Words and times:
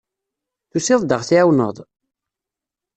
Tusiḍ-d 0.69 1.11
ad 1.15 1.19
ɣ-tɛiwneḍ? 1.21 1.77